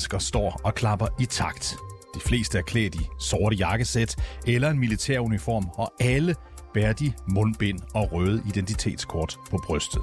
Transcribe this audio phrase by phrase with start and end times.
[0.00, 1.76] Mennesker står og klapper i takt.
[2.14, 6.34] De fleste er klædt i sorte jakkesæt eller en militæruniform, og alle
[6.74, 10.02] bærer de mundbind og røde identitetskort på brystet.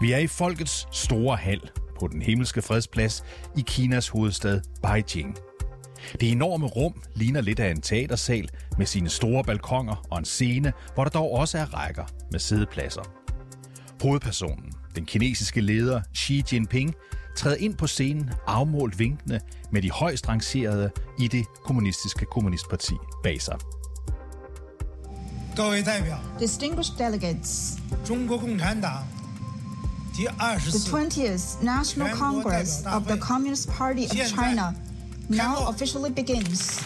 [0.00, 3.24] Vi er i folkets store hal på den himmelske fredsplads
[3.56, 5.36] i Kinas hovedstad Beijing.
[6.20, 10.72] Det enorme rum ligner lidt af en teatersal med sine store balkonger og en scene,
[10.94, 13.02] hvor der dog også er rækker med sædepladser.
[14.02, 16.94] Hovedpersonen, den kinesiske leder Xi Jinping,
[17.38, 19.40] træde ind på scenen afmålt vinkende
[19.72, 23.56] med de højst rangerede i det kommunistiske kommunistparti bag sig.
[26.40, 27.76] Distinguished delegates.
[28.04, 28.14] The
[30.98, 34.74] 20th National Congress of the Communist Party of China
[35.28, 36.82] now officially begins.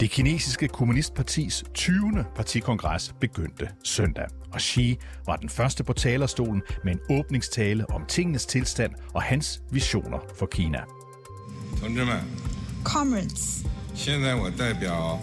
[0.00, 2.24] Det kinesiske kommunistpartis 20.
[2.36, 8.46] partikongres begyndte søndag, og Xi var den første på talerstolen med en åbningstale om tingenes
[8.46, 10.80] tilstand og hans visioner for Kina.
[11.80, 12.20] 同志们，
[12.84, 15.20] Comrades, 现在我代表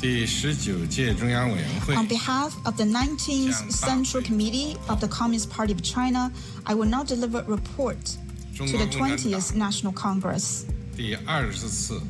[0.00, 6.30] 第十九届中央委员会 on behalf of the 19th Central Committee of the Communist Party of China,
[6.64, 8.16] I will now deliver a report
[8.56, 10.64] to the 20th National Congress.
[10.96, 12.00] 第二十次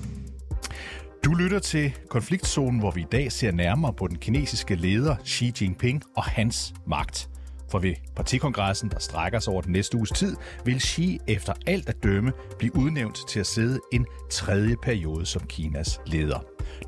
[1.26, 5.54] du lytter til konfliktzonen, hvor vi i dag ser nærmere på den kinesiske leder Xi
[5.62, 7.30] Jinping og hans magt.
[7.72, 10.36] For ved partikongressen, der strækker sig over den næste uges tid,
[10.66, 15.42] vil Xi efter alt at dømme blive udnævnt til at sidde en tredje periode som
[15.48, 16.40] Kinas leder.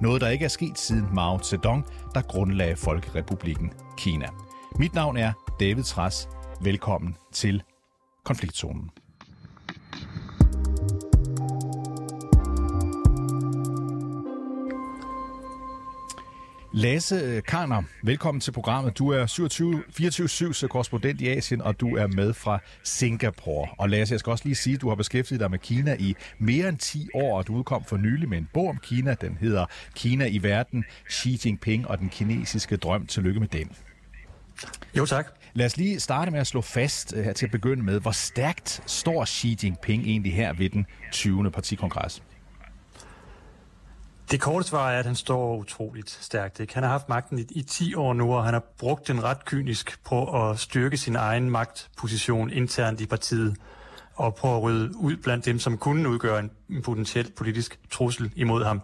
[0.01, 4.27] Noget, der ikke er sket siden Mao Zedong, der grundlagde Folkerepublikken Kina.
[4.79, 6.27] Mit navn er David Træs.
[6.61, 7.63] Velkommen til
[8.25, 8.89] konfliktzonen.
[16.77, 18.97] Lasse Karner, velkommen til programmet.
[18.97, 19.25] Du er
[20.63, 23.67] 24-7 korrespondent i Asien, og du er med fra Singapore.
[23.77, 26.15] Og Lasse, jeg skal også lige sige, at du har beskæftiget dig med Kina i
[26.39, 29.15] mere end 10 år, og du udkom for nylig med en bog om Kina.
[29.21, 29.65] Den hedder
[29.95, 33.07] Kina i verden, Xi Jinping og den kinesiske drøm.
[33.07, 33.71] Tillykke med den.
[34.97, 35.27] Jo, tak.
[35.53, 38.11] Lad os lige starte med at slå fast øh, her til at begynde med, hvor
[38.11, 41.51] stærkt står Xi Jinping egentlig her ved den 20.
[41.51, 42.23] partikongres?
[44.31, 46.59] Det korte svar er, at han står utroligt stærkt.
[46.59, 46.73] Ikke?
[46.73, 49.45] Han har haft magten i, i 10 år nu, og han har brugt den ret
[49.45, 53.55] kynisk på at styrke sin egen magtposition internt i partiet,
[54.15, 58.31] og på at rydde ud blandt dem, som kunne udgøre en, en potentiel politisk trussel
[58.35, 58.81] imod ham.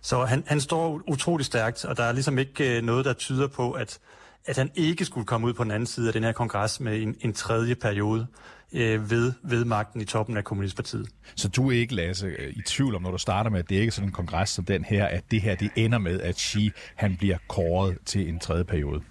[0.00, 3.46] Så han, han står utroligt stærkt, og der er ligesom ikke øh, noget, der tyder
[3.46, 3.98] på, at,
[4.44, 7.02] at han ikke skulle komme ud på den anden side af den her kongres med
[7.02, 8.26] en, en tredje periode
[8.72, 11.08] øh, ved, ved magten i toppen af Kommunistpartiet.
[11.36, 13.76] Så du er ikke, Lasse, øh, i tvivl om, når du starter med, at det
[13.76, 16.36] ikke er sådan en kongres som den her, at det her det ender med, at
[16.40, 19.02] Xi han bliver kåret til en tredje periode?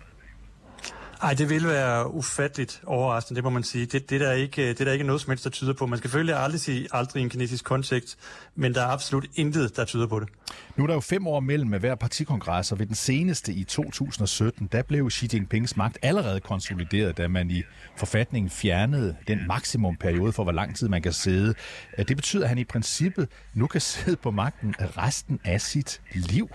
[1.22, 3.86] Ej, det vil være ufatteligt overraskende, det må man sige.
[3.86, 5.86] Det, det, er der ikke, det er der ikke noget som helst, der tyder på.
[5.86, 8.18] Man skal selvfølgelig aldrig sige aldrig i en kinesisk kontekst,
[8.56, 10.30] men der er absolut intet, der tyder på det.
[10.75, 13.64] Nu er der jo fem år mellem med hver partikongres, og ved den seneste i
[13.64, 17.64] 2017, der blev Xi Jinpings magt allerede konsolideret, da man i
[17.98, 21.54] forfatningen fjernede den maksimumperiode for, hvor lang tid man kan sidde.
[21.98, 26.02] Øh, det betyder, at han i princippet nu kan sidde på magten resten af sit
[26.14, 26.50] liv.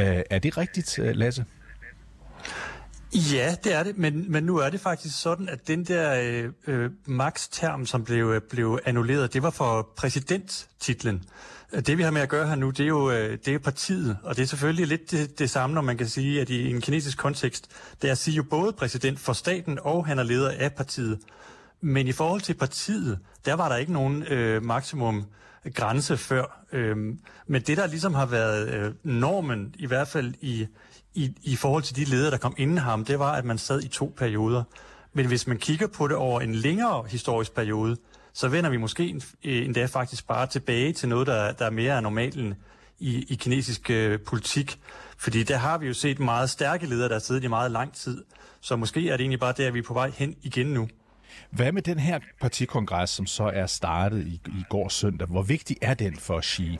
[0.00, 1.44] Øh, er det rigtigt, øh, Lasse?
[3.14, 6.52] Ja, det er det, men, men nu er det faktisk sådan, at den der øh,
[6.66, 11.24] øh, max-term, som blev, øh, blev annulleret, det var for præsidenttitlen.
[11.86, 14.18] Det vi har med at gøre her nu, det er jo øh, det er partiet,
[14.22, 16.80] og det er selvfølgelig lidt det, det samme, når man kan sige, at i en
[16.80, 17.68] kinesisk kontekst,
[18.02, 21.18] det er at sige jo både præsident for staten, og han er leder af partiet.
[21.80, 25.24] Men i forhold til partiet, der var der ikke nogen øh, maksimum
[25.74, 26.64] grænse før.
[26.72, 30.66] Øhm, men det, der ligesom har været øh, normen, i hvert fald i,
[31.14, 33.82] i, i forhold til de ledere, der kom inden ham, det var, at man sad
[33.82, 34.62] i to perioder.
[35.12, 37.96] Men hvis man kigger på det over en længere historisk periode,
[38.32, 41.96] så vender vi måske øh, endda faktisk bare tilbage til noget, der, der er mere
[41.96, 42.54] af normalen
[42.98, 44.80] i, i kinesisk øh, politik.
[45.18, 47.92] Fordi der har vi jo set meget stærke ledere, der har siddet i meget lang
[47.92, 48.24] tid.
[48.60, 50.88] Så måske er det egentlig bare der, vi er på vej hen igen nu.
[51.50, 55.28] Hvad med den her partikongres, som så er startet i, i går søndag?
[55.28, 56.78] Hvor vigtig er den for Xi?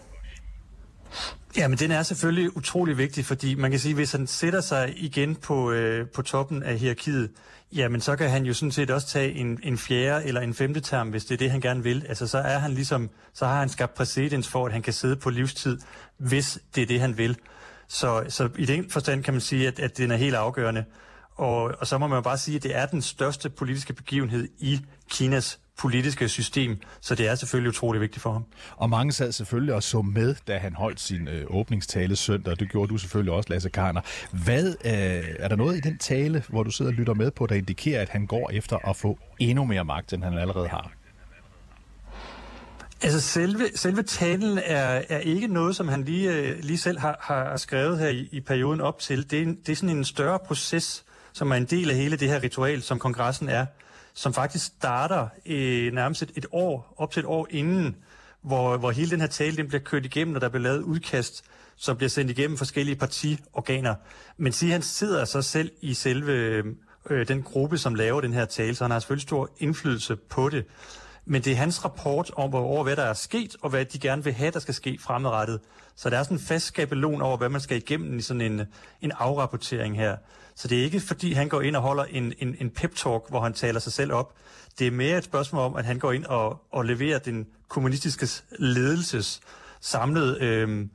[1.56, 4.94] Ja, men den er selvfølgelig utrolig vigtig, fordi man kan sige, hvis han sætter sig
[4.96, 7.30] igen på, øh, på toppen af hierarkiet,
[7.72, 10.80] jamen så kan han jo sådan set også tage en, en fjerde eller en femte
[10.80, 12.04] term, hvis det er det, han gerne vil.
[12.08, 15.16] Altså så er han ligesom, så har han skabt præcedens for, at han kan sidde
[15.16, 15.78] på livstid,
[16.16, 17.36] hvis det er det, han vil.
[17.88, 20.84] Så, så i den forstand kan man sige, at, at den er helt afgørende.
[21.38, 24.48] Og, og så må man jo bare sige, at det er den største politiske begivenhed
[24.58, 24.80] i
[25.10, 28.44] Kinas politiske system, så det er selvfølgelig utrolig vigtigt for ham.
[28.76, 32.56] Og mange sad selvfølgelig og så med, da han holdt sin øh, åbningstale søndag.
[32.58, 34.00] Det gjorde du selvfølgelig også, Lasse Karner.
[34.44, 37.46] Hvad, øh, er der noget i den tale, hvor du sidder og lytter med på,
[37.46, 40.92] der indikerer, at han går efter at få endnu mere magt, end han allerede har?
[43.02, 47.18] Altså selve, selve talen er, er ikke noget, som han lige, øh, lige selv har,
[47.20, 49.30] har skrevet her i, i perioden op til.
[49.30, 51.04] Det er, det er sådan en større proces,
[51.38, 53.66] som er en del af hele det her ritual, som kongressen er
[54.18, 57.96] som faktisk starter øh, nærmest et, et år, op til et år inden,
[58.42, 61.44] hvor, hvor hele den her tale den bliver kørt igennem, og der bliver lavet udkast,
[61.76, 63.94] som bliver sendt igennem forskellige partiorganer.
[64.36, 66.32] Men siger han sidder så selv i selve
[67.10, 70.48] øh, den gruppe, som laver den her tale, så han har selvfølgelig stor indflydelse på
[70.48, 70.64] det.
[71.24, 74.24] Men det er hans rapport om, over hvad der er sket, og hvad de gerne
[74.24, 75.60] vil have, der skal ske fremadrettet.
[75.96, 78.62] Så der er sådan en fast skabelon over, hvad man skal igennem i sådan en,
[79.02, 80.16] en afrapportering her.
[80.58, 83.40] Så det er ikke, fordi han går ind og holder en, en, en pep-talk, hvor
[83.40, 84.34] han taler sig selv op.
[84.78, 88.28] Det er mere et spørgsmål om, at han går ind og, og leverer den kommunistiske
[88.58, 89.40] ledelses
[89.80, 90.86] samlede, øh,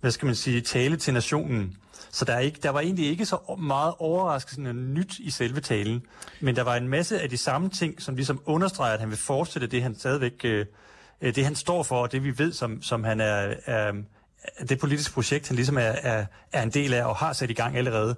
[0.00, 1.76] hvad skal man sige, tale til nationen.
[2.10, 6.02] Så der, er ikke, der var egentlig ikke så meget overraskende nyt i selve talen,
[6.40, 9.18] men der var en masse af de samme ting, som ligesom understreger, at han vil
[9.18, 10.66] fortsætte det, han stadigvæk, øh,
[11.20, 13.92] øh det han står for, og det vi ved, som, som han er, er,
[14.68, 17.54] det politiske projekt, han ligesom er, er, er en del af og har sat i
[17.54, 18.16] gang allerede.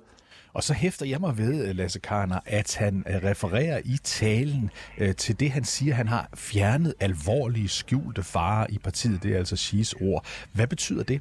[0.54, 4.70] Og så hæfter jeg mig ved, øh, Lasse Karner, at han øh, refererer i talen
[4.98, 9.22] øh, til det, han siger, han har fjernet alvorlige skjulte farer i partiet.
[9.22, 10.26] Det er altså Schies ord.
[10.52, 11.20] Hvad betyder det?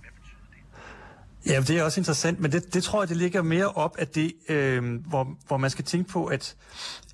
[1.46, 4.16] Ja, det er også interessant, men det, det tror jeg, det ligger mere op at
[4.16, 6.56] det, øh, hvor, hvor man skal tænke på, at,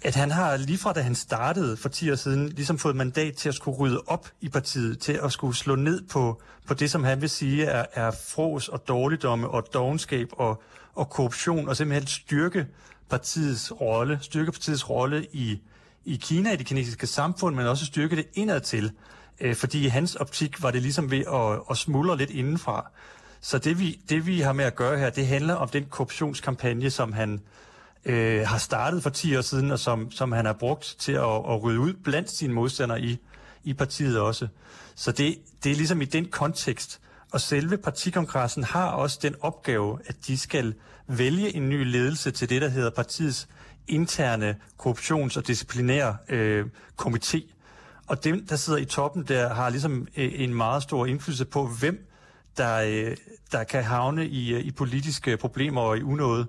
[0.01, 3.35] at han har lige fra da han startede for 10 år siden, ligesom fået mandat
[3.35, 6.91] til at skulle rydde op i partiet, til at skulle slå ned på, på det,
[6.91, 10.63] som han vil sige er, er fros og dårligdomme og dogenskab og,
[10.95, 12.67] og korruption, og simpelthen styrke
[13.09, 15.61] partiets rolle, styrke partiets rolle i,
[16.05, 18.91] i Kina, i det kinesiske samfund, men også styrke det indad til.
[19.39, 22.91] Øh, fordi i hans optik var det ligesom ved at, at smuldre lidt indenfra.
[23.41, 26.89] Så det vi, det vi har med at gøre her, det handler om den korruptionskampagne,
[26.89, 27.41] som han
[28.05, 31.35] øh, har startet for 10 år siden, og som, som han har brugt til at,
[31.49, 33.19] at rydde ud blandt sine modstandere i,
[33.63, 34.47] i partiet også.
[34.95, 36.99] Så det, det er ligesom i den kontekst.
[37.31, 40.73] Og selve partikongressen har også den opgave, at de skal
[41.07, 43.47] vælge en ny ledelse til det, der hedder partiets
[43.87, 46.65] interne korruptions- og disciplinære øh,
[47.01, 47.53] komité.
[48.07, 51.67] Og dem, der sidder i toppen der, har ligesom øh, en meget stor indflydelse på,
[51.67, 52.08] hvem
[52.57, 53.17] der, øh,
[53.51, 56.47] der kan havne i, øh, i politiske problemer og i unåde.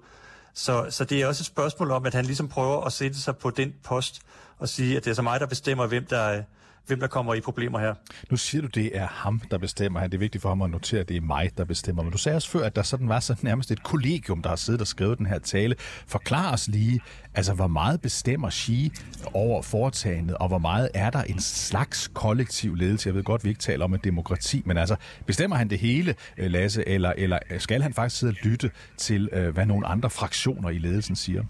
[0.54, 3.36] Så, så det er også et spørgsmål om, at han ligesom prøver at sætte sig
[3.36, 4.22] på den post
[4.58, 6.42] og sige, at det er så mig, der bestemmer, hvem der, øh,
[6.90, 7.94] hvem der kommer i problemer her.
[8.30, 10.00] Nu siger du, det er ham, der bestemmer.
[10.00, 12.02] Det er vigtigt for ham at notere, at det er mig, der bestemmer.
[12.02, 14.56] Men du sagde også før, at der sådan var så nærmest et kollegium, der har
[14.56, 15.74] siddet og skrevet den her tale.
[16.06, 17.00] Forklar os lige,
[17.34, 18.92] altså hvor meget bestemmer Xi
[19.34, 23.08] over foretagendet, og hvor meget er der en slags kollektiv ledelse?
[23.08, 24.96] Jeg ved godt, vi ikke taler om et demokrati, men altså
[25.26, 29.28] bestemmer han det hele, øh, Lasse, eller, eller skal han faktisk sidde og lytte til,
[29.32, 31.42] øh, hvad nogle andre fraktioner i ledelsen siger?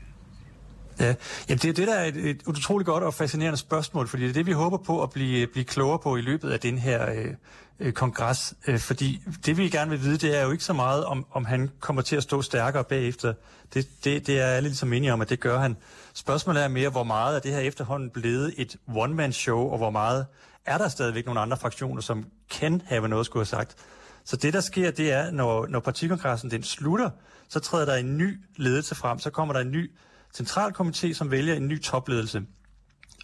[1.01, 1.15] Ja,
[1.49, 4.31] Jamen, det er det, der er et, et utroligt godt og fascinerende spørgsmål, fordi det
[4.31, 7.11] er det, vi håber på at blive, blive klogere på i løbet af den her
[7.11, 7.35] øh,
[7.81, 8.55] øh, kongres.
[8.67, 11.45] Øh, fordi det, vi gerne vil vide, det er jo ikke så meget, om, om
[11.45, 13.35] han kommer til at stå stærkere bagefter.
[13.75, 15.77] Det, det, det er alle ligesom enige om, at det gør han.
[16.15, 20.27] Spørgsmålet er mere, hvor meget er det her efterhånden blevet et one-man-show, og hvor meget
[20.67, 23.77] er der stadigvæk nogle andre fraktioner, som kan have noget at skulle have sagt.
[24.25, 27.11] Så det, der sker, det er, når, når partikongressen den slutter,
[27.49, 29.91] så træder der en ny ledelse frem, så kommer der en ny
[30.37, 32.43] centralkomité, som vælger en ny topledelse.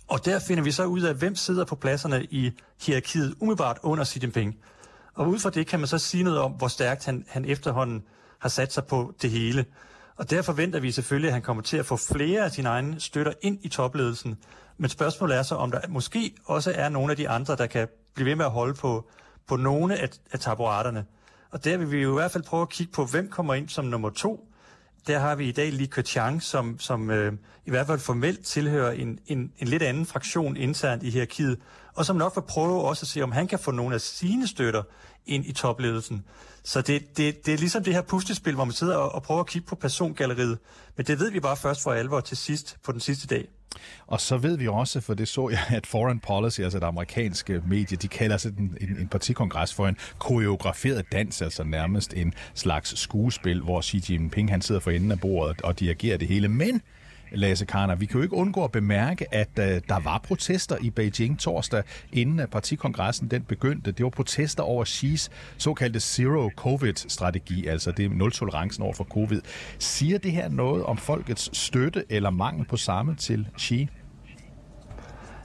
[0.08, 2.50] Og der finder vi så ud af, hvem sidder på pladserne i
[2.82, 4.56] hierarkiet umiddelbart under Xi Jinping.
[5.14, 8.02] Og ud fra det kan man så sige noget om, hvor stærkt han, han efterhånden
[8.38, 9.64] har sat sig på det hele.
[10.16, 13.00] Og der forventer vi selvfølgelig, at han kommer til at få flere af sine egne
[13.00, 14.36] støtter ind i topledelsen.
[14.78, 17.88] Men spørgsmålet er så, om der måske også er nogle af de andre, der kan
[18.14, 19.08] blive ved med at holde på,
[19.46, 21.04] på nogle af, af taburetterne.
[21.50, 23.68] Og der vil vi jo i hvert fald prøve at kigge på, hvem kommer ind
[23.68, 24.48] som nummer to,
[25.06, 27.32] der har vi i dag Li Keqiang, som, som øh,
[27.66, 31.58] i hvert fald formelt tilhører en, en, en lidt anden fraktion internt i hierarkiet,
[31.94, 34.46] og som nok vil prøve også at se, om han kan få nogle af sine
[34.46, 34.82] støtter
[35.26, 36.24] ind i topledelsen.
[36.64, 39.40] Så det, det, det er ligesom det her puslespil, hvor man sidder og, og prøver
[39.40, 40.58] at kigge på persongalleriet,
[40.96, 43.48] men det ved vi bare først for alvor til sidst på den sidste dag.
[44.06, 47.62] Og så ved vi også, for det så jeg, at Foreign Policy, altså det amerikanske
[47.68, 52.34] medie, de kalder sig en, en, en partikongres for en koreograferet dans, altså nærmest en
[52.54, 56.48] slags skuespil, hvor Xi Jinping han sidder for enden af bordet og dirigerer det hele.
[56.48, 56.82] Men
[57.32, 57.94] Lasse Karner.
[57.94, 61.82] Vi kan jo ikke undgå at bemærke, at uh, der var protester i Beijing torsdag,
[62.12, 63.92] inden at partikongressen den begyndte.
[63.92, 65.28] Det var protester over Xi's
[65.58, 69.40] såkaldte Zero-Covid-strategi, altså det er nul-tolerancen over for covid.
[69.78, 73.88] Siger det her noget om folkets støtte eller mangel på samme til Xi?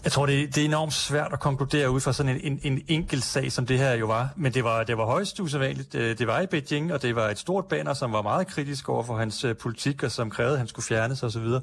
[0.03, 2.81] Jeg tror, det, det er enormt svært at konkludere ud fra sådan en, en, en
[2.88, 4.29] enkelt sag, som det her jo var.
[4.36, 5.96] Men det var, det var højst usædvanligt.
[5.96, 8.89] Øh, det var i Beijing, og det var et stort banner, som var meget kritisk
[8.89, 11.48] over for hans øh, politik, og som krævede, at han skulle fjernes osv.
[11.48, 11.62] Så,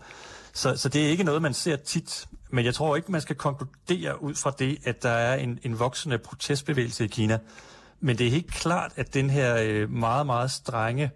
[0.53, 2.27] så, så det er ikke noget, man ser tit.
[2.51, 5.79] Men jeg tror ikke, man skal konkludere ud fra det, at der er en, en
[5.79, 7.39] voksende protestbevægelse i Kina.
[8.01, 11.11] Men det er helt klart, at den her øh, meget, meget strenge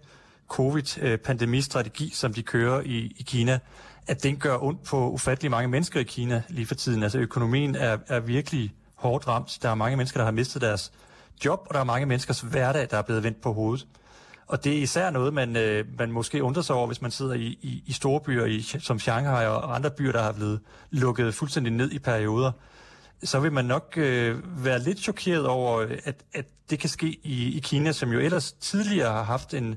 [0.47, 3.59] covid-pandemistrategi, som de kører i, i Kina,
[4.07, 7.03] at den gør ondt på ufattelig mange mennesker i Kina lige for tiden.
[7.03, 9.59] Altså økonomien er, er virkelig hårdt ramt.
[9.61, 10.91] Der er mange mennesker, der har mistet deres
[11.45, 13.87] job, og der er mange menneskers hverdag, der er blevet vendt på hovedet.
[14.47, 17.33] Og det er især noget, man, øh, man måske undrer sig over, hvis man sidder
[17.33, 20.59] i, i, i store byer i, som Shanghai og andre byer, der har blevet
[20.91, 22.51] lukket fuldstændig ned i perioder.
[23.23, 27.57] Så vil man nok øh, være lidt chokeret over, at, at det kan ske i,
[27.57, 29.75] i Kina, som jo ellers tidligere har haft en,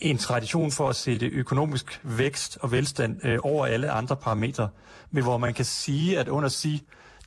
[0.00, 4.68] en tradition for at sætte økonomisk vækst og velstand øh, over alle andre parametre,
[5.10, 6.82] men hvor man kan sige, at under sig,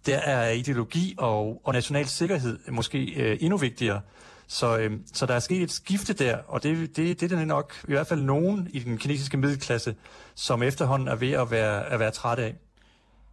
[0.05, 4.01] der er ideologi og, og national sikkerhed måske øh, endnu vigtigere.
[4.47, 7.47] Så, øh, så der er sket et skifte der, og det, det, det er det
[7.47, 9.95] nok i hvert fald nogen i den kinesiske middelklasse,
[10.35, 12.55] som efterhånden er ved at være, at være træt af.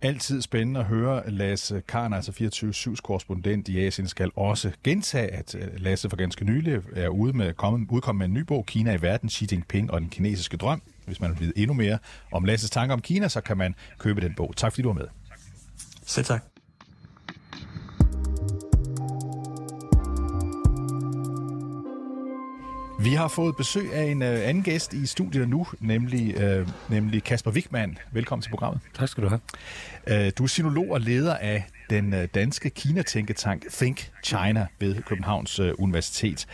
[0.03, 1.31] Altid spændende at høre.
[1.31, 6.45] Lasse Karn, altså 24-7's korrespondent i Asien, skal også gentage, at øh, Lasse for ganske
[6.45, 9.91] nylig er ude med, komme, udkommet med en ny bog, Kina i verden, Xi Jinping
[9.91, 10.83] og den kinesiske drøm.
[11.07, 11.99] Hvis man vil vide endnu mere
[12.33, 14.57] om Lasses tanker om Kina, så kan man købe den bog.
[14.57, 15.07] Tak fordi du var med.
[16.07, 16.50] Selv tak.
[23.03, 27.25] Vi har fået besøg af en uh, anden gæst i studiet nu, nemlig, uh, nemlig
[27.25, 27.99] Kasper Wigman.
[28.13, 28.81] Velkommen til programmet.
[28.95, 29.41] Tak skal du have.
[30.27, 35.61] Uh, du er sinolog og leder af den uh, danske Kina-tænketank Think China ved Københavns
[35.61, 36.47] uh, Universitet.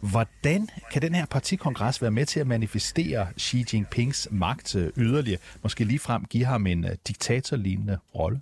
[0.00, 5.40] Hvordan kan den her partikongres være med til at manifestere Xi Jinpings magt yderligere?
[5.62, 8.40] Måske ligefrem give ham en uh, diktatorlignende rolle?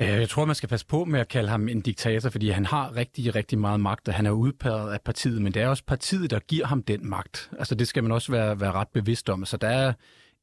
[0.00, 2.66] Øh, jeg tror, man skal passe på med at kalde ham en diktator, fordi han
[2.66, 5.84] har rigtig, rigtig meget magt, og han er udpeget af partiet, men det er også
[5.84, 7.50] partiet, der giver ham den magt.
[7.58, 9.44] Altså det skal man også være, være ret bevidst om.
[9.44, 9.92] Så der er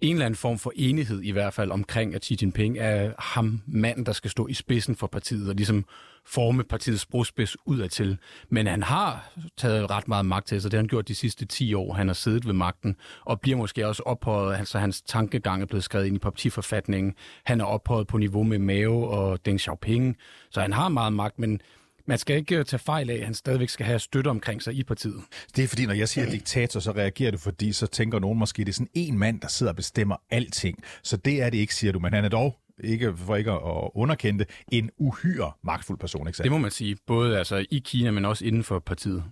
[0.02, 3.62] en eller anden form for enighed i hvert fald omkring, at Xi Jinping er ham
[3.68, 5.86] mand, der skal stå i spidsen for partiet og ligesom
[6.26, 8.18] forme partiets brugspids udadtil.
[8.50, 10.72] Men han har taget ret meget magt til sig.
[10.72, 11.94] Det har han gjort de sidste 10 år.
[11.94, 14.58] Han har siddet ved magten og bliver måske også ophøjet.
[14.58, 17.14] Altså hans tankegang er blevet skrevet ind i partiforfatningen.
[17.44, 20.18] Han er ophøjet på niveau med Mao og Deng Xiaoping.
[20.50, 21.62] Så han har meget magt, men
[22.08, 24.84] man skal ikke tage fejl af, at han stadigvæk skal have støtte omkring sig i
[24.84, 25.22] partiet.
[25.56, 28.66] Det er fordi, når jeg siger diktator, så reagerer du, fordi så tænker nogen måske,
[28.66, 30.84] det er sådan en mand, der sidder og bestemmer alting.
[31.04, 33.90] Så det er det ikke, siger du, men han er dog ikke for ikke at
[33.96, 36.28] underkende det, en uhyre magtfuld person.
[36.28, 39.24] Ikke Det må man sige, både altså i Kina, men også inden for partiet.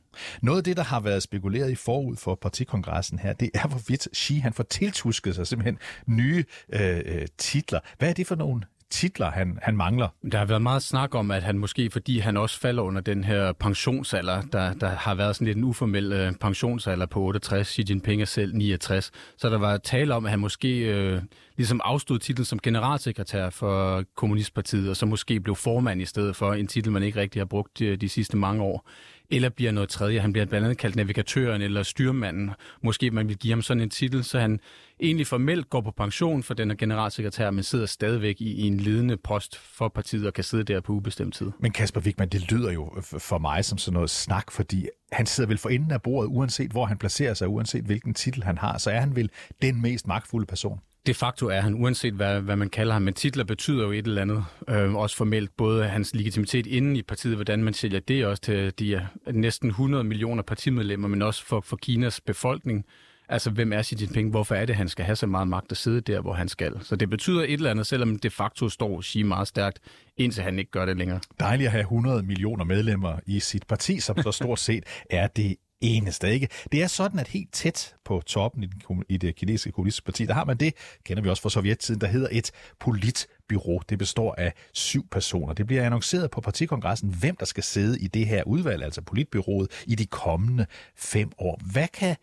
[0.41, 4.07] Noget af det, der har været spekuleret i forud for partikongressen her, det er, hvorvidt
[4.15, 5.77] Xi han får tiltusket sig simpelthen
[6.07, 7.79] nye øh, øh titler.
[7.97, 8.61] Hvad er det for nogle
[8.91, 10.07] titler, han, han mangler.
[10.31, 13.23] Der har været meget snak om, at han måske, fordi han også falder under den
[13.23, 17.83] her pensionsalder, der, der har været sådan lidt en uformel øh, pensionsalder på 68, Xi
[17.89, 21.21] Jinping er selv 69, så der var tale om, at han måske øh,
[21.57, 26.53] ligesom afstod titlen som generalsekretær for Kommunistpartiet, og så måske blev formand i stedet for
[26.53, 28.89] en titel, man ikke rigtig har brugt de, de sidste mange år
[29.29, 30.19] eller bliver noget tredje.
[30.19, 32.51] Han bliver blandt andet kaldt navigatøren eller styrmanden.
[32.83, 34.59] Måske man vil give ham sådan en titel, så han
[34.99, 39.17] egentlig formelt går på pension for den generalsekretær, men sidder stadigvæk i, i en ledende
[39.17, 41.51] post for partiet og kan sidde der på ubestemt tid.
[41.59, 45.47] Men Kasper Wigman, det lyder jo for mig som sådan noget snak, fordi han sidder
[45.47, 48.77] vel for enden af bordet, uanset hvor han placerer sig, uanset hvilken titel han har,
[48.77, 49.29] så er han vel
[49.61, 53.13] den mest magtfulde person de facto er han, uanset hvad, hvad man kalder ham, men
[53.13, 57.35] titler betyder jo et eller andet, øh, også formelt, både hans legitimitet inden i partiet,
[57.35, 58.91] hvordan man sælger det også til de
[59.27, 62.85] øh, næsten 100 millioner partimedlemmer, men også for, for Kinas befolkning.
[63.29, 64.29] Altså, hvem er Xi Jinping?
[64.29, 66.73] Hvorfor er det, han skal have så meget magt at sidde der, hvor han skal?
[66.81, 69.79] Så det betyder et eller andet, selvom de facto står Xi meget stærkt,
[70.17, 71.19] indtil han ikke gør det længere.
[71.39, 75.55] Dejligt at have 100 millioner medlemmer i sit parti, som så stort set er det
[75.85, 76.33] eneste.
[76.33, 76.47] Ikke?
[76.71, 80.25] Det er sådan, at helt tæt på toppen i, den, i det kinesiske kommunistiske parti,
[80.25, 80.73] der har man det,
[81.03, 83.81] kender vi også fra sovjettiden, der hedder et politbyrå.
[83.89, 85.53] Det består af syv personer.
[85.53, 89.83] Det bliver annonceret på partikongressen, hvem der skal sidde i det her udvalg, altså politbyrået,
[89.87, 90.65] i de kommende
[90.95, 91.61] fem år.
[91.71, 92.15] Hvad kan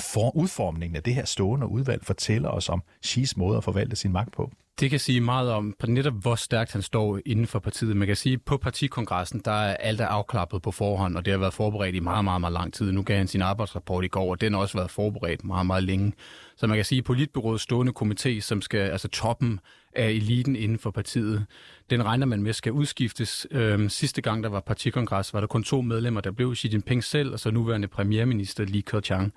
[0.00, 4.12] for udformningen af det her stående udvalg fortælle os om Xi's måde at forvalte sin
[4.12, 4.50] magt på?
[4.80, 7.96] Det kan sige meget om på netop, hvor stærkt han står inden for partiet.
[7.96, 11.32] Man kan sige, at på partikongressen, der er alt er afklappet på forhånd, og det
[11.32, 12.92] har været forberedt i meget, meget, meget lang tid.
[12.92, 15.84] Nu gav han sin arbejdsrapport i går, og den har også været forberedt meget, meget
[15.84, 16.12] længe.
[16.56, 19.60] Så man kan sige, at Politbyrådets stående komité, som skal, altså toppen
[19.92, 21.46] af eliten inden for partiet,
[21.90, 23.46] den regner man med skal udskiftes.
[23.50, 27.04] Øhm, sidste gang, der var partikongres, var der kun to medlemmer, der blev Xi Jinping
[27.04, 29.32] selv, og så nuværende premierminister Li Keqiang.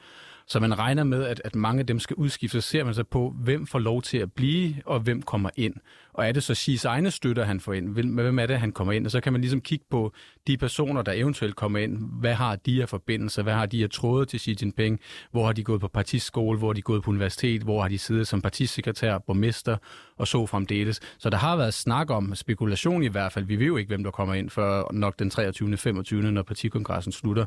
[0.50, 2.64] Så man regner med, at, at mange af dem skal udskiftes.
[2.64, 5.74] Så ser man så på, hvem får lov til at blive, og hvem kommer ind.
[6.14, 7.90] Og er det så Xi's egne støtter, han får ind?
[7.94, 9.06] Hvem er det, han kommer ind?
[9.06, 10.14] Og så kan man ligesom kigge på
[10.48, 11.98] de personer, der eventuelt kommer ind.
[12.20, 13.44] Hvad har de af forbindelser?
[13.44, 15.00] Hvad har de af tråde til Xi Jinping?
[15.32, 16.60] Hvor har de gået på partiskole?
[16.60, 17.62] Hvor har de gået på universitet?
[17.62, 19.78] Hvor har de siddet som partisekretær, borgmester
[20.18, 21.00] og så fremdeles?
[21.18, 23.46] Så der har været snak om spekulation i hvert fald.
[23.46, 25.78] Vi ved jo ikke, hvem der kommer ind før nok den 23.
[25.78, 26.32] 25.
[26.32, 27.46] når partikongressen slutter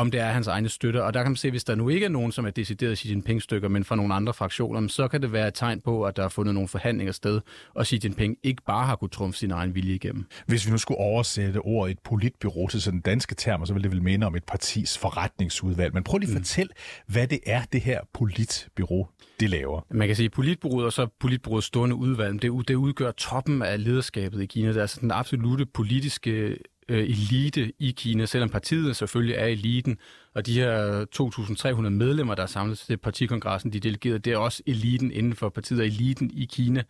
[0.00, 1.00] om det er hans egne støtter.
[1.00, 3.08] Og der kan man se, hvis der nu ikke er nogen, som er decideret Xi
[3.08, 6.24] Jinping-stykker, men fra nogle andre fraktioner, så kan det være et tegn på, at der
[6.24, 7.40] er fundet nogle forhandlinger sted,
[7.74, 10.26] og Xi Jinping ikke bare har kunnet trumfe sin egen vilje igennem.
[10.46, 13.90] Hvis vi nu skulle oversætte ordet et politbyrå til sådan danske termer, så ville det
[13.90, 15.94] vel minde om et partis forretningsudvalg.
[15.94, 16.40] Men prøv lige at mm.
[16.40, 16.72] fortælle,
[17.06, 19.08] hvad det er, det her politbyrå
[19.40, 19.86] det laver.
[19.90, 23.84] Man kan sige, at politbureauet og så politbureauets stående udvalg, det, det udgør toppen af
[23.84, 24.68] lederskabet i Kina.
[24.68, 26.56] Det er altså den absolute politiske
[26.88, 29.98] øh, elite i Kina, selvom partiet selvfølgelig er eliten,
[30.34, 31.04] og de her
[31.80, 35.48] 2.300 medlemmer, der er samlet til partikongressen, de delegerede, det er også eliten inden for
[35.48, 36.82] partiet og eliten i Kina.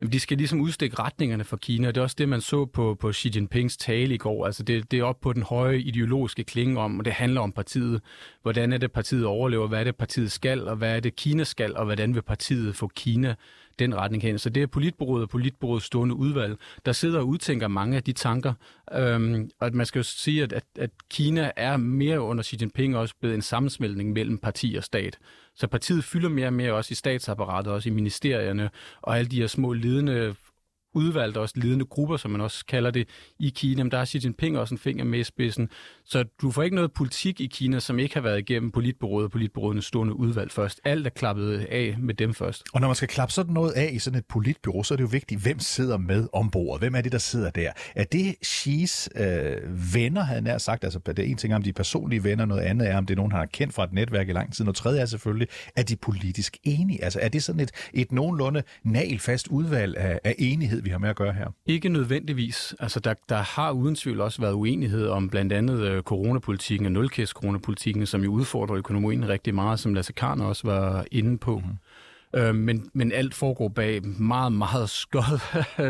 [0.00, 2.66] Jamen, de skal ligesom udstikke retningerne for Kina, og det er også det, man så
[2.66, 4.46] på, på Xi Jinpings tale i går.
[4.46, 7.52] Altså det, det er op på den høje ideologiske klinge om, og det handler om
[7.52, 8.02] partiet.
[8.42, 9.68] Hvordan er det, partiet overlever?
[9.68, 10.68] Hvad er det, partiet skal?
[10.68, 11.76] Og hvad er det, Kina skal?
[11.76, 13.34] Og hvordan vil partiet få Kina
[13.78, 14.38] den retning hen.
[14.38, 18.12] Så det er politbureauet og politbureauets stående udvalg, der sidder og udtænker mange af de
[18.12, 18.54] tanker.
[18.92, 22.96] Øhm, og man skal jo sige, at, at, at Kina er mere under Xi Jinping
[22.96, 25.18] også blevet en sammensmeltning mellem parti og stat.
[25.56, 28.70] Så partiet fylder mere og mere også i statsapparatet, også i ministerierne,
[29.02, 30.34] og alle de her små ledende
[30.94, 33.08] udvalgte også ledende grupper, som man også kalder det,
[33.38, 33.82] i Kina.
[33.82, 35.68] Men der har Xi Jinping også en finger med i spidsen.
[36.04, 39.30] Så du får ikke noget politik i Kina, som ikke har været igennem politbureauet og
[39.30, 40.80] politbureauets stående udvalg først.
[40.84, 42.62] Alt er klappet af med dem først.
[42.72, 45.02] Og når man skal klappe sådan noget af i sådan et politbyrå, så er det
[45.02, 46.78] jo vigtigt, hvem sidder med ombord?
[46.78, 47.72] Hvem er det, der sidder der?
[47.94, 50.84] Er det Xi's øh, venner, havde han nær sagt?
[50.84, 53.16] Altså, det er en ting om de personlige venner, noget andet er, om det er
[53.16, 54.64] nogen, han har kendt fra et netværk i lang tid.
[54.64, 57.04] Noget tredje er selvfølgelig, er de politisk enige?
[57.04, 61.08] Altså, er det sådan et, et nogenlunde nagelfast udvalg af, af enighed, vi har med
[61.08, 61.46] at gøre her?
[61.66, 62.74] Ikke nødvendigvis.
[62.80, 66.92] Altså, der, der har uden tvivl også været uenighed om blandt andet øh, coronapolitikken og
[66.92, 71.58] nulkæs coronapolitikken, som jo udfordrer økonomien rigtig meget, som Lasse Karn også var inde på.
[71.58, 72.40] Mm.
[72.40, 75.40] Øh, men, men alt foregår bag meget, meget skød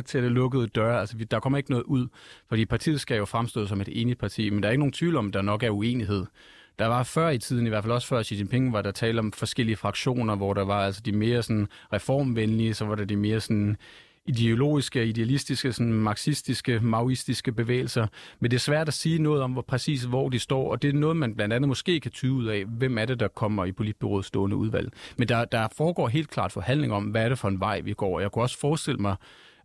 [0.08, 1.00] til det lukkede døre.
[1.00, 2.06] Altså, der kommer ikke noget ud,
[2.48, 5.16] fordi partiet skal jo fremstå som et enigt parti, men der er ikke nogen tvivl
[5.16, 6.24] om, at der nok er uenighed.
[6.78, 9.18] Der var før i tiden, i hvert fald også før Xi Jinping, var der tale
[9.18, 13.16] om forskellige fraktioner, hvor der var altså de mere sådan reformvenlige, så var der de
[13.16, 13.76] mere sådan
[14.26, 18.06] ideologiske, idealistiske, sådan marxistiske, maoistiske bevægelser.
[18.40, 20.88] Men det er svært at sige noget om, hvor præcis hvor de står, og det
[20.88, 23.64] er noget, man blandt andet måske kan tyde ud af, hvem er det, der kommer
[23.64, 24.92] i politbyråets stående udvalg.
[25.16, 27.92] Men der, der foregår helt klart forhandling om, hvad er det for en vej, vi
[27.92, 28.20] går.
[28.20, 29.16] Jeg kunne også forestille mig,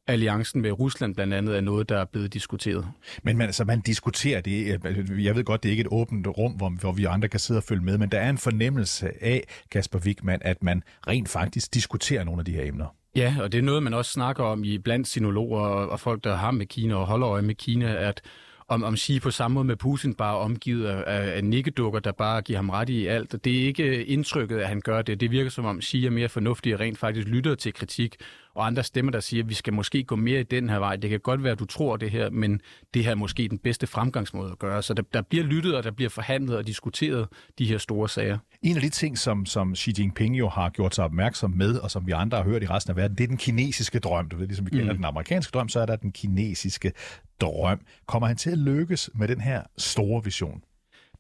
[0.07, 2.87] alliancen med Rusland blandt andet er noget, der er blevet diskuteret.
[3.23, 4.79] Men man, altså, man diskuterer det.
[5.19, 7.57] Jeg ved godt, det er ikke et åbent rum, hvor, hvor vi andre kan sidde
[7.57, 11.73] og følge med, men der er en fornemmelse af, Kasper Wigman, at man rent faktisk
[11.73, 12.95] diskuterer nogle af de her emner.
[13.15, 16.35] Ja, og det er noget, man også snakker om i blandt sinologer og, folk, der
[16.35, 18.21] har med Kina og holder øje med Kina, at
[18.67, 22.41] om, om Xi på samme måde med Putin bare omgivet af, af nikkedukker, der bare
[22.41, 23.45] giver ham ret i alt.
[23.45, 25.19] Det er ikke indtrykket, at han gør det.
[25.19, 28.15] Det virker som om Xi er mere fornuftig og rent faktisk lytter til kritik,
[28.55, 30.95] og andre stemmer, der siger, at vi skal måske gå mere i den her vej.
[30.95, 32.61] Det kan godt være, at du tror det her, men
[32.93, 34.83] det her er måske den bedste fremgangsmåde at gøre.
[34.83, 37.27] Så der, der bliver lyttet, og der bliver forhandlet og diskuteret
[37.59, 38.37] de her store sager.
[38.61, 41.91] En af de ting, som, som Xi Jinping jo har gjort sig opmærksom med, og
[41.91, 44.29] som vi andre har hørt i resten af verden, det er den kinesiske drøm.
[44.29, 44.97] Du ved, ligesom vi kender mm.
[44.97, 46.91] den amerikanske drøm, så er der den kinesiske
[47.41, 47.79] drøm.
[48.07, 50.61] Kommer han til at lykkes med den her store vision?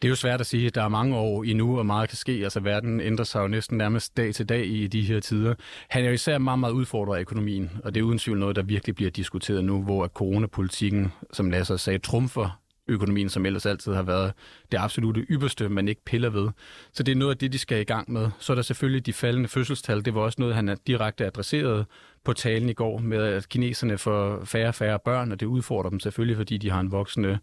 [0.01, 0.69] Det er jo svært at sige.
[0.69, 2.31] Der er mange år endnu, og meget kan ske.
[2.31, 5.55] Altså, verden ændrer sig jo næsten nærmest dag til dag i de her tider.
[5.89, 8.55] Han er jo især meget, meget udfordret af økonomien, og det er uden tvivl noget,
[8.55, 13.93] der virkelig bliver diskuteret nu, hvor coronapolitikken, som Lasse sagde, trumfer økonomien, som ellers altid
[13.93, 14.33] har været
[14.71, 16.49] det absolute ypperste, man ikke piller ved.
[16.93, 18.29] Så det er noget af det, de skal i gang med.
[18.39, 20.05] Så er der selvfølgelig de faldende fødselstal.
[20.05, 21.85] Det var også noget, han direkte adresseret
[22.23, 25.89] på talen i går, med at kineserne får færre og færre børn, og det udfordrer
[25.89, 27.39] dem selvfølgelig, fordi de har en voksende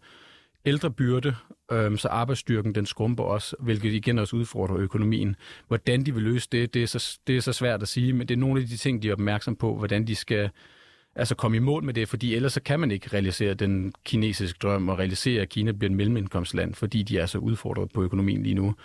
[0.67, 1.35] ældrebyrde,
[1.71, 5.35] øh, så arbejdsstyrken den skrumper også, hvilket igen også udfordrer økonomien.
[5.67, 8.27] Hvordan de vil løse det, det er, så, det er så svært at sige, men
[8.27, 10.49] det er nogle af de ting, de er opmærksom på, hvordan de skal
[11.15, 14.59] altså komme i mål med det, fordi ellers så kan man ikke realisere den kinesiske
[14.61, 18.43] drøm og realisere, at Kina bliver en mellemindkomstland, fordi de er så udfordret på økonomien
[18.43, 18.75] lige nu.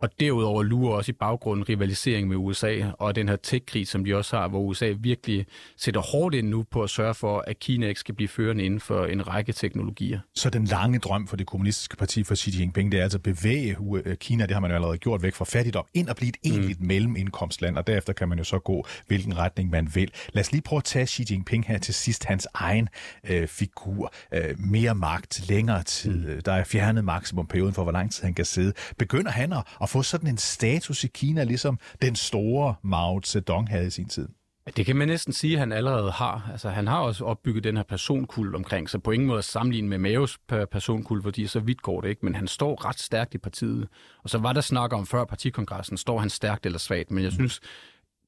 [0.00, 4.16] Og derudover lurer også i baggrunden rivalisering med USA og den her tech-krig, som de
[4.16, 7.88] også har, hvor USA virkelig sætter hårdt ind nu på at sørge for, at Kina
[7.88, 10.20] ikke skal blive førende inden for en række teknologier.
[10.34, 13.22] Så den lange drøm for det kommunistiske parti for Xi Jinping, det er altså at
[13.22, 16.28] bevæge øh, Kina, det har man jo allerede gjort væk fra fattigdom, ind og blive
[16.28, 16.50] et mm.
[16.50, 16.86] egentligt mm.
[16.86, 20.10] mellemindkomstland, og derefter kan man jo så gå, hvilken retning man vil.
[20.32, 22.88] Lad os lige prøve at tage Xi Jinping her til sidst, hans egen
[23.30, 24.12] øh, figur.
[24.34, 26.42] Øh, mere magt, længere tid, mm.
[26.42, 28.72] der er fjernet maksimumperioden for, hvor lang tid han kan sidde.
[28.98, 33.68] Begynder han at, at få sådan en status i Kina, ligesom den store Mao Zedong
[33.68, 34.28] havde i sin tid?
[34.76, 36.48] Det kan man næsten sige, at han allerede har.
[36.52, 39.88] Altså, han har også opbygget den her personkult omkring, så på ingen måde at sammenligne
[39.88, 40.38] med Maos
[40.72, 43.88] personkult, fordi så vidt går det ikke, men han står ret stærkt i partiet.
[44.22, 47.32] Og så var der snak om før partikongressen, står han stærkt eller svagt, men jeg
[47.32, 47.60] synes,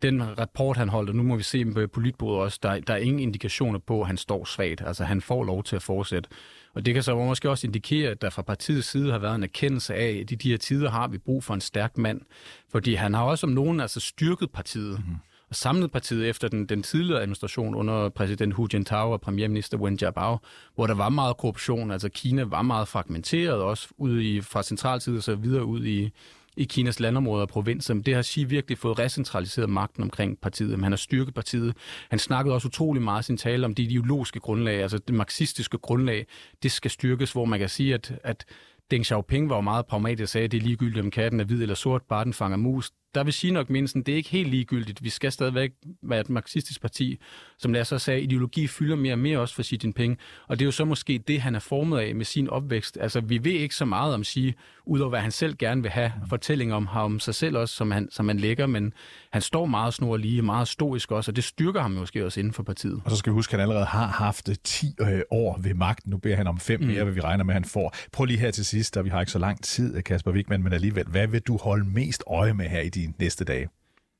[0.03, 2.99] den rapport, han holdt, og nu må vi se på politbordet også, der, der er
[2.99, 4.83] ingen indikationer på, at han står svagt.
[4.87, 6.31] Altså, han får lov til at fortsætte.
[6.75, 9.43] Og det kan så måske også indikere, at der fra partiets side har været en
[9.43, 12.21] erkendelse af, at i de her tider har vi brug for en stærk mand.
[12.71, 14.99] Fordi han har også om nogen altså styrket partiet.
[15.09, 15.17] Mm
[15.53, 19.99] og samlet partiet efter den, den tidligere administration under præsident Hu Jintao og premierminister Wen
[20.03, 20.39] Jiabao,
[20.75, 21.91] hvor der var meget korruption.
[21.91, 26.11] Altså Kina var meget fragmenteret, også ud i, fra centraltid og så videre ud i,
[26.57, 27.95] i Kinas landområder og provinser.
[27.95, 30.71] Men det har Xi virkelig fået recentraliseret magten omkring partiet.
[30.71, 31.77] Men han har styrket partiet.
[32.11, 35.79] Han snakkede også utrolig meget i sin tale om det ideologiske grundlag, altså det marxistiske
[35.79, 36.27] grundlag.
[36.63, 38.45] Det skal styrkes, hvor man kan sige, at, at
[38.91, 41.45] Deng Xiaoping var jo meget pragmatisk og sagde, at det er ligegyldigt, om katten er
[41.45, 44.31] hvid eller sort, bare den fanger mus der vil sige nok mindst, det er ikke
[44.31, 45.05] helt ligegyldigt.
[45.05, 45.73] Vi skal stadigvæk
[46.03, 47.19] være et marxistisk parti,
[47.59, 50.19] som lad så sagde, ideologi fylder mere og mere også for Xi Jinping.
[50.49, 52.99] Og det er jo så måske det, han er formet af med sin opvækst.
[53.01, 56.13] Altså, vi ved ikke så meget om Xi, udover hvad han selv gerne vil have,
[56.29, 58.93] fortællinger om ham, om sig selv også, som han, som han lægger, men
[59.33, 62.53] han står meget snor lige, meget stoisk også, og det styrker ham måske også inden
[62.53, 63.03] for partiet.
[63.05, 66.11] Og så skal vi huske, at han allerede har haft 10 øh, år ved magten.
[66.11, 66.87] Nu beder han om fem mm.
[66.87, 67.95] mere, hvad vi regner med, han får.
[68.13, 70.73] Prøv lige her til sidst, da vi har ikke så lang tid, Kasper Wigman, men
[70.73, 73.69] alligevel, hvad vil du holde mest øje med her i de næste dage?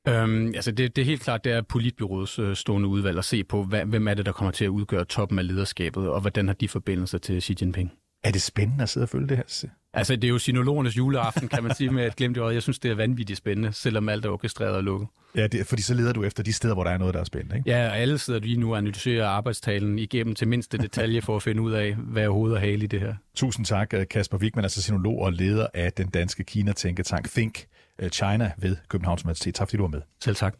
[0.07, 3.43] Øhm, altså det, det er helt klart, det er politbyrådets øh, stående udvalg at se
[3.43, 6.47] på, hvad, hvem er det, der kommer til at udgøre toppen af lederskabet, og hvordan
[6.47, 7.91] har de forbindelser til Xi Jinping.
[8.23, 9.69] Er det spændende at sidde og følge det her?
[9.93, 12.53] Altså, det er jo sinologernes juleaften, kan man sige, med et glemt øje.
[12.53, 15.07] Jeg synes, det er vanvittigt spændende, selvom alt er orkestreret og lukket.
[15.35, 17.23] Ja, det, fordi så leder du efter de steder, hvor der er noget, der er
[17.23, 17.69] spændende, ikke?
[17.69, 21.43] Ja, og alle sidder lige nu og analyserer arbejdstalen igennem til mindste detalje for at
[21.43, 23.15] finde ud af, hvad er hoved og hale i det her.
[23.35, 27.65] Tusind tak, Kasper Wigman, altså sinolog og leder af den danske Kina-tænketank Think
[28.11, 29.55] China ved Københavns Universitet.
[29.55, 30.01] Tak fordi du var med.
[30.23, 30.55] Selv tak.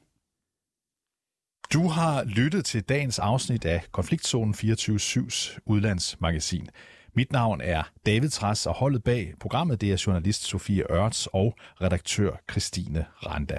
[1.73, 6.69] Du har lyttet til dagens afsnit af Konfliktzonen 24-7's udlandsmagasin.
[7.15, 11.55] Mit navn er David Træs, og holdet bag programmet det er journalist Sofie Ørts og
[11.81, 13.57] redaktør Christine Randa.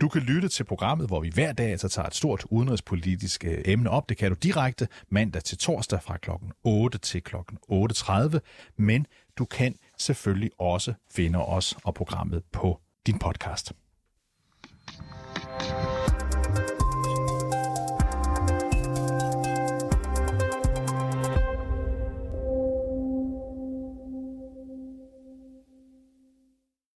[0.00, 3.62] Du kan lytte til programmet, hvor vi hver dag altså tager et stort udenrigspolitisk øh,
[3.64, 4.08] emne op.
[4.08, 6.30] Det kan du direkte mandag til torsdag fra kl.
[6.64, 7.36] 8 til kl.
[7.72, 8.38] 8.30,
[8.76, 9.06] men
[9.38, 13.74] du kan selvfølgelig også finde os og programmet på din podcast.